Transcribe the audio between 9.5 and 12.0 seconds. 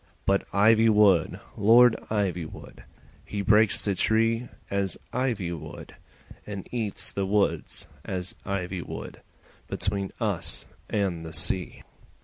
Between us and the sea.